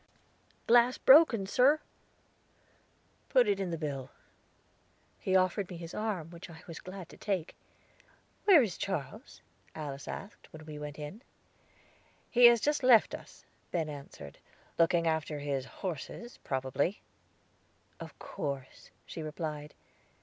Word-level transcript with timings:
"Glass 0.65 0.97
broken, 0.97 1.45
sir." 1.45 1.79
"Put 3.29 3.47
it 3.47 3.59
in 3.59 3.69
the 3.69 3.77
bill." 3.77 4.09
He 5.19 5.35
offered 5.35 5.69
me 5.69 5.77
his 5.77 5.93
arm, 5.93 6.31
which 6.31 6.49
I 6.49 6.63
was 6.65 6.79
glad 6.79 7.07
to 7.09 7.17
take. 7.17 7.55
"Where 8.45 8.63
is 8.63 8.79
Charles?" 8.79 9.41
Alice 9.75 10.07
asked, 10.07 10.51
when 10.51 10.65
we 10.65 10.79
went 10.79 10.97
in. 10.97 11.21
"He 12.31 12.45
has 12.45 12.61
just 12.61 12.81
left 12.81 13.13
us," 13.13 13.45
Ben 13.71 13.89
answered; 13.89 14.39
"looking 14.79 15.05
after 15.05 15.37
his 15.37 15.65
horses, 15.85 16.39
probably." 16.43 17.03
"Of 17.99 18.17
course," 18.17 18.89
she 19.05 19.21
replied. 19.21 19.75